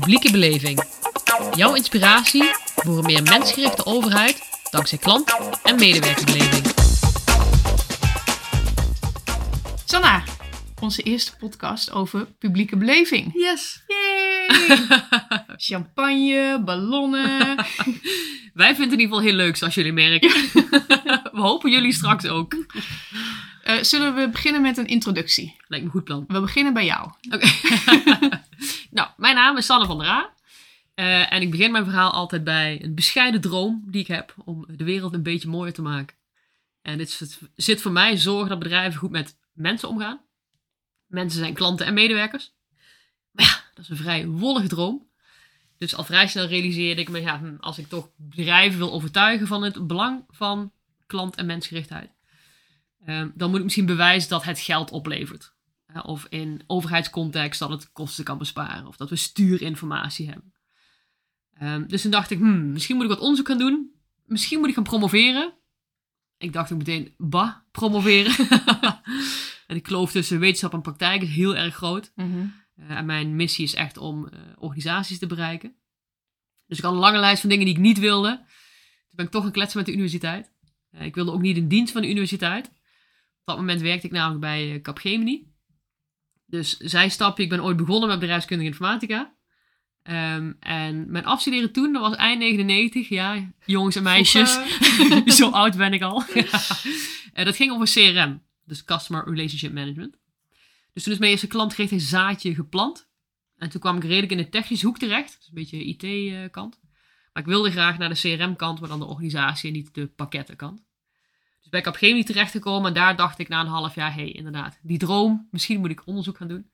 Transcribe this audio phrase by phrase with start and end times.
[0.00, 0.82] Publieke beleving.
[1.54, 2.44] Jouw inspiratie
[2.76, 6.66] voor een meer mensgerichte overheid dankzij klant- en medewerkerbeleving.
[9.84, 10.22] Sanna,
[10.80, 13.30] onze eerste podcast over publieke beleving.
[13.32, 13.82] Yes!
[13.86, 14.78] Yay!
[15.68, 17.56] Champagne, ballonnen.
[18.54, 20.30] Wij vinden het in ieder geval heel leuk, zoals jullie merken.
[21.36, 22.56] We hopen jullie straks ook.
[23.62, 25.56] Eh, zullen we beginnen met een introductie?
[25.68, 26.24] Lijkt me een goed plan.
[26.28, 27.10] We beginnen bij jou.
[27.30, 27.48] Oké.
[28.96, 30.34] Nou, mijn naam is Sanne van der A.
[30.94, 34.64] Eh, en ik begin mijn verhaal altijd bij een bescheiden droom die ik heb om
[34.68, 36.16] de wereld een beetje mooier te maken.
[36.82, 40.20] En dit zit- zit voor mij zorgen dat bedrijven goed met mensen omgaan.
[41.06, 42.52] Mensen zijn klanten en medewerkers.
[43.30, 45.08] Maar ja, dat is een vrij wollige droom.
[45.78, 49.46] Dus al vrij snel realiseerde ik me, ja, hm, als ik toch bedrijven wil overtuigen
[49.46, 50.72] van het belang van
[51.06, 52.10] klant- en mensgerichtheid,
[53.04, 55.54] eh, dan moet ik misschien bewijzen dat het geld oplevert.
[55.96, 58.86] Uh, Of in overheidscontext dat het kosten kan besparen.
[58.86, 60.54] Of dat we stuurinformatie hebben.
[61.52, 63.90] Ehm, dus toen dacht ik, hmm, misschien moet ik wat onderzoek gaan doen.
[64.24, 65.54] Misschien moet ik gaan promoveren.
[66.38, 68.46] Ik dacht ook meteen, bah, promoveren.
[69.66, 72.12] en ik kloof tussen wetenschap en praktijk is heel erg groot.
[72.74, 75.76] Eh, en mijn missie is echt om eh, organisaties te bereiken.
[76.66, 78.36] Dus ik had een lange lijst van dingen die ik niet wilde.
[78.36, 78.46] Toen
[79.10, 80.52] ben ik toch gaan kletsen met de universiteit.
[80.90, 82.66] Eh, ik wilde ook niet in dienst van de universiteit.
[82.66, 85.54] Op dat moment werkte ik namelijk bij eh, Capgemini.
[86.46, 89.34] Dus zijstapje, ik ben ooit begonnen met bedrijfskundige informatica.
[90.02, 93.08] Ehm, en mijn afstuderen toen, dat was eind 99.
[93.08, 94.58] Ja, jongens en meisjes.
[95.38, 96.22] Zo oud ben ik al.
[97.32, 98.42] Eh, dat ging over CRM.
[98.64, 100.18] Dus Customer Relationship Management.
[100.92, 103.08] Dus toen is mijn eerste klantgericht een zaadje geplant.
[103.56, 105.36] En toen kwam ik redelijk in de technische hoek terecht.
[105.38, 106.80] Dus een beetje IT-kant.
[107.32, 110.84] Maar ik wilde graag naar de CRM-kant, maar dan de organisatie en niet de pakettenkant.
[111.66, 114.20] Dus ben ik op Capgemini terechtgekomen en daar dacht ik na een half jaar, hé,
[114.20, 116.70] hey, inderdaad, die droom, misschien moet ik onderzoek gaan doen.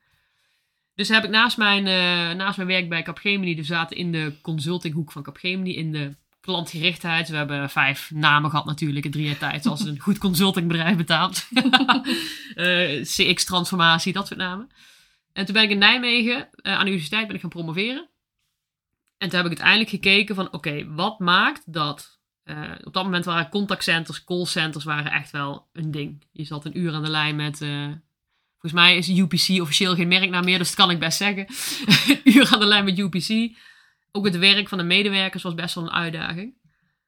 [0.94, 4.38] Dus heb ik naast mijn, eh, naast mijn werk bij Capgemini, dus zaten in de
[4.42, 7.28] consultinghoek van Capgemini, in de klantgerichtheid.
[7.28, 11.46] We hebben vijf namen gehad natuurlijk in drie jaar tijd, zoals een goed consultingbedrijf betaalt.
[12.54, 14.70] Eh, CX-transformatie, dat soort namen.
[15.32, 18.08] En toen ben ik in Nijmegen eh, aan de universiteit ben ik gaan promoveren.
[19.18, 22.20] En toen heb ik uiteindelijk gekeken van, oké, wat maakt dat...
[22.44, 26.24] eh, op dat moment waren contactcenters, callcenters waren echt wel een ding.
[26.32, 27.60] Je zat een uur aan de lijn met...
[27.60, 27.84] eh,
[28.58, 31.46] volgens mij is UPC officieel geen merknaam meer, dus dat kan ik best zeggen.
[32.08, 33.56] een uur aan de lijn met UPC.
[34.12, 36.54] Ook het werk van de medewerkers was best wel een uitdaging.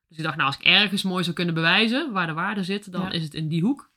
[0.09, 2.93] Dus ik dacht, nou, als ik ergens mooi zou kunnen bewijzen waar de waarde zit,
[2.93, 3.11] dan Ja.
[3.11, 3.93] is het in die hoek.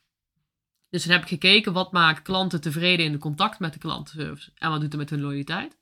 [0.90, 4.50] Dus toen heb ik gekeken, wat maakt klanten tevreden in de contact met de klantenservice?
[4.54, 5.78] En wat doet het met hun loyaliteit?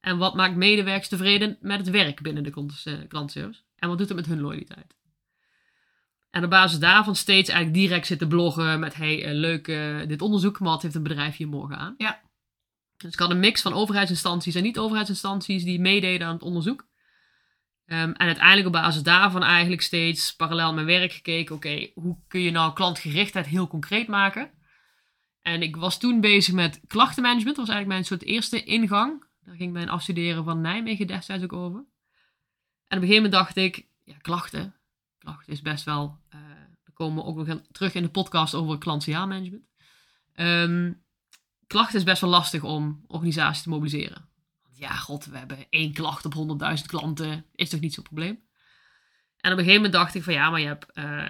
[0.00, 2.50] En wat maakt medewerkers tevreden met het werk binnen de
[2.84, 3.60] eh, klantenservice?
[3.78, 4.96] En wat doet het met hun loyaliteit?
[6.30, 10.22] En op basis daarvan steeds eigenlijk direct zitten bloggen met, hey, eh, leuk eh, dit
[10.22, 11.94] onderzoek, maar wat heeft een bedrijf hier morgen aan?
[11.96, 12.20] Ja.
[12.96, 16.86] Dus ik had een mix van overheidsinstanties en niet-overheidsinstanties die meededen aan het onderzoek.
[17.84, 21.54] Ehm, en uiteindelijk op basis daarvan eigenlijk steeds parallel mijn werk gekeken.
[21.54, 24.50] Oké, hoe kun je nou klantgerichtheid heel concreet maken?
[25.40, 27.56] En ik was toen bezig met klachtenmanagement.
[27.56, 29.24] Dat was eigenlijk mijn soort eerste ingang.
[29.40, 31.84] Daar ging mijn afstuderen van Nijmegen destijds ook over.
[32.88, 34.74] En op een gegeven moment dacht ik, ja, klachten.
[35.18, 36.18] Klachten is best wel...
[36.28, 36.38] eh
[36.84, 39.66] daar komen we ook nog terug in de podcast over klant-management.
[40.32, 40.92] Ehm
[41.68, 44.28] klachten is best wel lastig om organisaties te mobiliseren.
[44.62, 46.34] Want ja, god, we hebben één klacht op
[46.78, 47.44] 100.000 klanten.
[47.54, 48.46] Is toch niet zo'n probleem?
[49.40, 51.28] En op een gegeven moment dacht ik van ja, maar je hebt eh,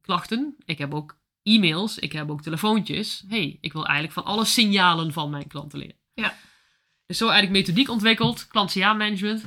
[0.00, 0.56] klachten.
[0.64, 1.98] Ik heb ook e-mails.
[1.98, 3.24] Ik heb ook telefoontjes.
[3.28, 5.96] hey, ik wil eigenlijk van alle signalen van mijn klanten leren.
[6.14, 6.34] Ja.
[7.06, 8.46] Dus zo eigenlijk methodiek ontwikkeld.
[8.46, 9.44] Klant-management.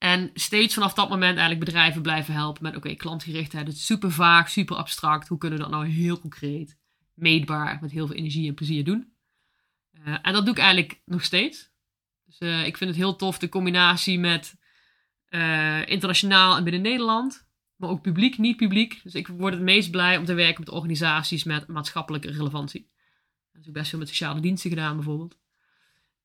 [0.00, 3.66] En steeds vanaf dat moment eigenlijk bedrijven blijven helpen met oké, klantgerichtheid.
[3.66, 5.28] Het is super vaag, super abstract.
[5.28, 6.78] Hoe kunnen we dat nou heel concreet,
[7.14, 9.12] meetbaar, met heel veel energie en plezier doen?
[9.92, 11.70] Eh, en dat doe ik eigenlijk nog steeds.
[12.26, 14.56] Dus eh, ik vind het heel tof de combinatie met
[15.24, 17.48] eh, internationaal en binnen Nederland.
[17.76, 19.00] Maar ook publiek, niet publiek.
[19.02, 22.90] Dus ik word het meest blij om te werken met organisaties met maatschappelijke relevantie.
[23.52, 25.39] Dat heb ik best veel met sociale diensten gedaan bijvoorbeeld.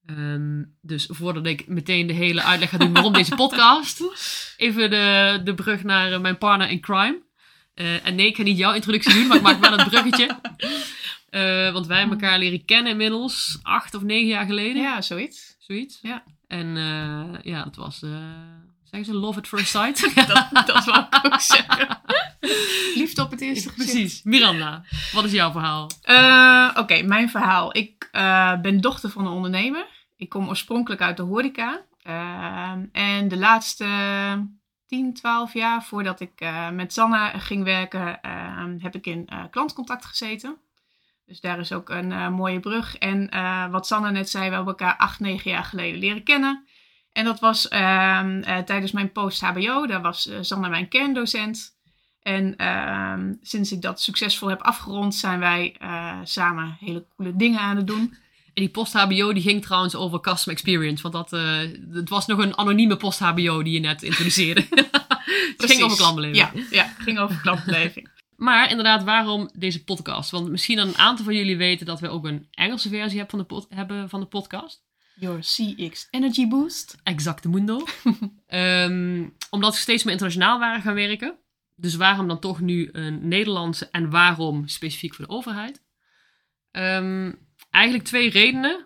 [0.05, 4.03] Ehm, dus voordat ik meteen de hele uitleg ga doen waarom deze podcast.
[4.57, 7.21] Even de, de brug naar eh, mijn partner in crime.
[7.73, 10.29] Eh, en nee, ik ga niet jouw introductie doen, maar ik maak wel een bruggetje.
[11.29, 14.81] Eh, want wij hebben elkaar leren kennen inmiddels acht of negen jaar geleden.
[14.81, 15.55] Ja, zoiets.
[15.59, 15.99] Zoiets.
[16.01, 16.23] Ja.
[16.47, 16.75] En
[17.43, 17.99] ja, het was,
[18.83, 20.15] zeggen ze, love at first sight?
[20.27, 21.99] Dat, dat wou ik ook zeggen.
[22.95, 23.91] Liefde op het eerste gezicht.
[23.91, 24.23] Precies.
[24.23, 24.83] Miranda,
[25.13, 25.89] wat is jouw verhaal?
[26.77, 27.77] Oké, mijn verhaal.
[27.77, 28.09] Ik
[28.61, 29.85] ben dochter van een ondernemer.
[30.17, 31.85] Ik kom oorspronkelijk uit de horeca.
[32.01, 33.85] Ehm, en de laatste
[34.87, 39.43] 10, 12 jaar voordat ik eh, met Sanna ging werken, ehm, heb ik in eh,
[39.51, 40.57] klantcontact gezeten.
[41.25, 42.97] Dus daar is ook een eh, mooie brug.
[42.97, 43.29] En
[43.71, 46.65] wat Sanna net zei, we hebben elkaar acht, negen jaar geleden leren kennen.
[47.11, 49.85] En dat was ehm, eh, tijdens mijn post-HBO.
[49.87, 51.73] Daar was Sander mijn kerndocent.
[52.21, 52.55] En
[53.41, 55.75] sinds ik dat succesvol heb afgerond, zijn wij
[56.23, 58.17] samen hele coole dingen aan het doen.
[58.55, 61.09] En die post-HBO die ging trouwens over custom experience.
[61.09, 61.41] Want dat,
[61.91, 64.65] het was nog een anonieme post-HBO die je net introduceerde.
[65.57, 66.53] het ging over klantbeleving.
[66.53, 68.09] Ja, ja, ging over klantbeleving.
[68.35, 70.31] Maar inderdaad, waarom deze podcast?
[70.31, 73.59] Want misschien een aantal van jullie weten dat we ook een Engelse versie hebben van
[73.59, 74.83] de, hebben van de podcast.
[75.15, 76.95] Your CX Energy Boost.
[77.03, 77.85] Exacte mundo.
[78.47, 81.37] um, omdat we steeds meer internationaal waren gaan werken.
[81.75, 85.83] Dus waarom dan toch nu een Nederlandse en waarom specifiek voor de overheid?
[86.71, 87.44] Um,
[87.75, 88.85] eigenlijk twee redenen.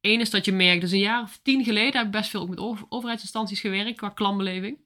[0.00, 2.40] Eén is dat je merkt, dus een jaar of tien geleden heb ik best veel
[2.40, 4.78] ook met overheidsinstanties gewerkt qua klantbeleving.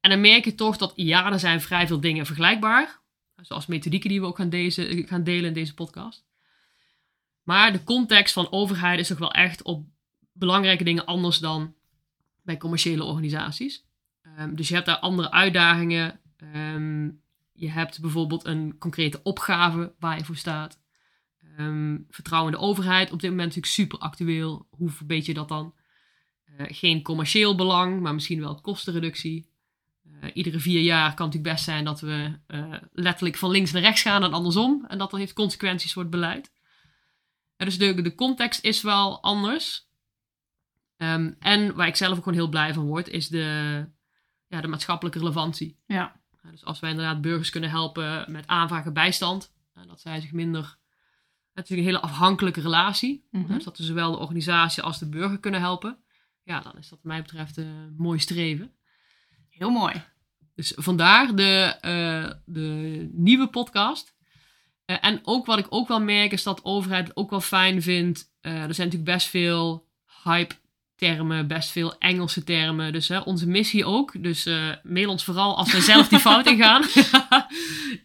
[0.00, 3.00] En dan merk je toch dat ja, er zijn vrij veel dingen vergelijkbaar.
[3.36, 6.26] Zoals methodieken die we ook gaan, deze, gaan delen in deze podcast.
[7.42, 9.86] Maar de context van overheid is toch wel echt op
[10.32, 11.74] belangrijke dingen anders dan
[12.42, 13.84] bij commerciële organisaties.
[14.38, 16.20] Um, dus je hebt daar andere uitdagingen.
[16.54, 17.22] Um,
[17.52, 20.80] je hebt bijvoorbeeld een concrete opgave waar je voor staat.
[21.60, 24.66] Um, vertrouwen in de overheid, op dit moment natuurlijk super actueel.
[24.70, 25.74] Hoe verbeter je dat dan?
[26.46, 29.50] Uh, geen commercieel belang, maar misschien wel kostenreductie.
[30.06, 33.72] Uh, iedere vier jaar kan het natuurlijk best zijn dat we uh, letterlijk van links
[33.72, 34.84] naar rechts gaan en andersom.
[34.88, 36.52] En dat dat heeft consequenties voor het beleid.
[37.56, 39.88] Dus de, de context is wel anders.
[40.96, 43.86] Um, en waar ik zelf ook gewoon heel blij van word, is de,
[44.46, 45.78] ja, de maatschappelijke relevantie.
[45.86, 46.20] Ja.
[46.50, 49.52] dus als wij inderdaad burgers kunnen helpen met aanvragen bijstand,
[49.86, 50.77] dat zij zich minder.
[51.58, 53.26] Het is natuurlijk een hele afhankelijke relatie.
[53.30, 53.54] Mm -hmm.
[53.54, 55.98] Dus dat we zowel de organisatie als de burger kunnen helpen.
[56.42, 58.72] Ja, dan is dat wat mij betreft een mooi streven.
[59.48, 60.02] Heel mooi.
[60.54, 64.16] Dus vandaar de, uh, de nieuwe podcast.
[64.86, 67.40] Uh, en ook wat ik ook wel merk is dat de overheid het ook wel
[67.40, 68.32] fijn vindt.
[68.42, 69.88] Uh, er zijn natuurlijk best veel
[70.24, 70.54] hype
[70.98, 72.92] termen, best veel Engelse termen.
[72.92, 74.22] Dus onze missie ook.
[74.22, 74.48] Dus
[74.82, 76.84] mail ons vooral als wij zelf die fout ingaan.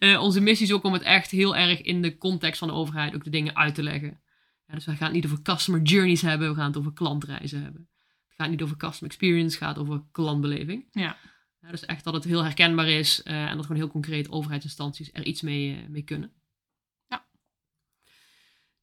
[0.26, 3.14] onze missie is ook om het echt heel erg in de context van de overheid
[3.14, 4.20] ook de dingen uit te leggen.
[4.66, 7.62] Ja, dus we gaan het niet over customer journeys hebben, we gaan het over klantreizen
[7.62, 7.88] hebben.
[8.26, 10.86] Het gaat niet over customer experience, het gaat over klantbeleving.
[10.90, 11.16] Ja.
[11.64, 15.10] Ja, dus echt dat het heel herkenbaar is uh, en dat gewoon heel concreet overheidsinstanties
[15.12, 16.32] er iets mee, uh, mee kunnen.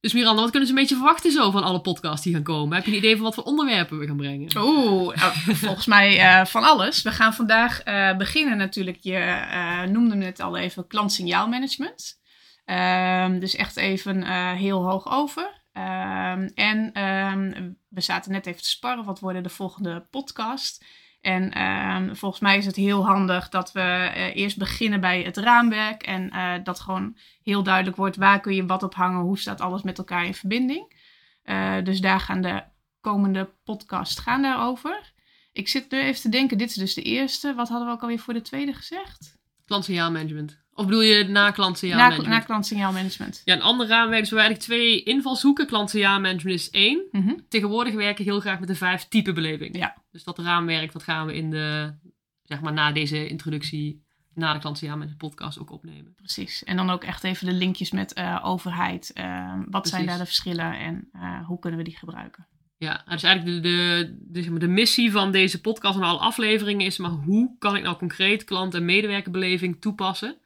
[0.02, 2.76] Dus Miranda, wat kunnen ze een beetje verwachten zo van alle podcasts die gaan komen?
[2.76, 4.56] Heb je een idee van wat voor onderwerpen we gaan brengen?
[4.56, 5.24] Oeh, uh,
[5.64, 7.02] volgens mij uh, van alles.
[7.02, 7.82] We gaan vandaag
[8.16, 12.20] beginnen natuurlijk, je noemde het al even, klantsignaalmanagement.
[12.64, 14.22] Ehm, dus echt even
[14.56, 15.42] heel hoog over.
[15.72, 20.84] Um, en um, we zaten net even te sparren, wat worden de volgende podcast?
[21.22, 25.36] En um, volgens mij is het heel handig dat we uh, eerst beginnen bij het
[25.36, 26.02] raamwerk.
[26.02, 29.60] En uh, dat gewoon heel duidelijk wordt waar kun je wat op hangen, hoe staat
[29.60, 31.00] alles met elkaar in verbinding.
[31.44, 32.62] Uh, dus daar gaan de
[33.00, 35.12] komende podcast gaan daarover.
[35.52, 37.54] Ik zit nu even te denken, dit is dus de eerste.
[37.54, 39.38] Wat hadden we ook alweer voor de tweede gezegd?
[39.64, 40.61] Klantsignaalmanagement.
[40.74, 42.28] Of bedoel je na klantsignaalmanagement?
[42.28, 43.42] Na, na klantsignaalmanagement.
[43.44, 44.20] Ja, een ander raamwerk.
[44.20, 45.66] Dus we hebben eigenlijk twee invalshoeken.
[45.66, 47.02] Klantsignaalmanagement is één.
[47.10, 47.46] Mm -hmm.
[47.48, 49.76] Tegenwoordig werken heel graag met de vijf type beleving.
[49.76, 49.96] Ja.
[50.10, 51.94] Dus dat raamwerk, dat gaan we in de,
[52.42, 54.04] zeg maar na deze introductie,
[54.34, 56.14] na de klantsignaalmanagement podcast ook opnemen.
[56.14, 56.64] Precies.
[56.64, 59.10] En dan ook echt even de linkjes met uh, overheid.
[59.14, 59.90] Uh, wat Precies.
[59.90, 62.46] zijn daar de verschillen en uh, hoe kunnen we die gebruiken?
[62.76, 66.18] Ja, dus eigenlijk de, de, de, zeg maar, de missie van deze podcast en alle
[66.18, 70.40] afleveringen is maar hoe kan ik nou concreet klant- en medewerkerbeleving toepassen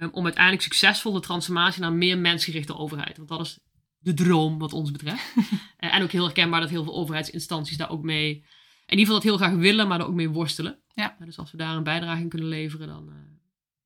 [0.00, 3.16] um, om uiteindelijk succesvol de transformatie naar meer mensgerichte overheid.
[3.16, 3.58] Want dat is
[3.98, 5.34] de droom wat ons betreft.
[5.76, 8.28] en ook heel herkenbaar dat heel veel overheidsinstanties daar ook mee,
[8.86, 10.78] in ieder geval dat heel graag willen, maar er ook mee worstelen.
[10.94, 11.16] Ja.
[11.24, 13.14] dus als we daar een bijdrage in kunnen leveren, dan, uh,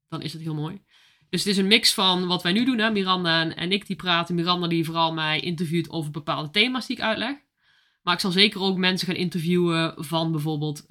[0.08, 0.82] dan is het heel mooi.
[1.30, 2.78] Dus het is een mix van wat wij nu doen.
[2.78, 2.90] Hè?
[2.90, 4.34] Miranda en, en ik die praten.
[4.34, 7.36] Miranda die vooral mij interviewt over bepaalde thema's die ik uitleg.
[8.02, 10.84] Maar ik zal zeker ook mensen gaan interviewen van bijvoorbeeld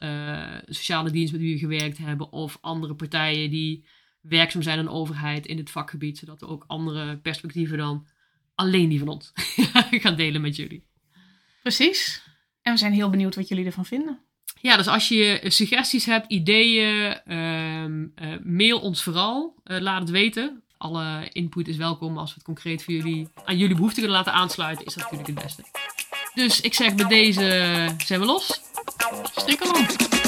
[0.65, 2.31] sociale dienst met wie we gewerkt hebben.
[2.31, 3.85] Of andere partijen die
[4.21, 6.17] werkzaam zijn aan de overheid in het vakgebied.
[6.17, 8.07] Zodat we ook andere perspectieven dan
[8.55, 9.31] alleen die van ons
[10.03, 10.83] gaan delen met jullie.
[11.61, 12.23] Precies.
[12.61, 14.19] En we zijn heel benieuwd wat jullie ervan vinden.
[14.61, 19.55] Ja, dus als je suggesties hebt, ideeën, uh, uh, mail ons vooral.
[19.63, 20.63] Uh, laat het weten.
[20.77, 22.17] Alle input is welkom.
[22.17, 25.29] Als we het concreet voor jullie, aan jullie behoeften kunnen laten aansluiten, is dat natuurlijk
[25.29, 25.63] het beste.
[26.33, 28.61] Dus ik zeg bij deze zijn we los.
[29.35, 30.20] Strikkelom.